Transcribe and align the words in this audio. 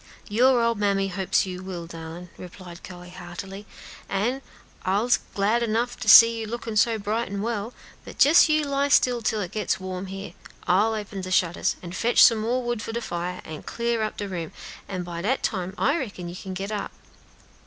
"Your 0.27 0.63
ole 0.63 0.73
mammy 0.73 1.09
hopes 1.09 1.45
you 1.45 1.61
will, 1.61 1.85
darlin'," 1.85 2.31
replied 2.35 2.83
Chloe, 2.83 3.11
heartily; 3.11 3.67
"an' 4.09 4.41
I'se 4.83 5.19
glad 5.35 5.61
'nough 5.69 5.95
to 5.99 6.09
see 6.09 6.39
you 6.39 6.47
lookin' 6.47 6.75
so 6.75 6.97
bright 6.97 7.29
an' 7.29 7.43
well; 7.43 7.71
but 8.03 8.25
jes 8.25 8.49
you 8.49 8.63
lie 8.63 8.87
still 8.87 9.21
till 9.21 9.41
it 9.41 9.51
gets 9.51 9.79
warm 9.79 10.07
here. 10.07 10.33
I'll 10.65 10.95
open 10.95 11.21
de 11.21 11.29
shutters, 11.29 11.75
an' 11.83 11.91
fotch 11.91 12.23
some 12.23 12.39
more 12.39 12.63
wood 12.63 12.81
for 12.81 12.91
de 12.91 12.99
fire, 12.99 13.41
an' 13.45 13.61
clar 13.61 14.01
up 14.01 14.17
de 14.17 14.27
room, 14.27 14.53
an' 14.87 15.03
by 15.03 15.21
dat 15.21 15.43
time 15.43 15.75
I 15.77 15.95
reckon 15.99 16.27
you 16.29 16.35
can 16.35 16.55
get 16.55 16.71
up." 16.71 16.91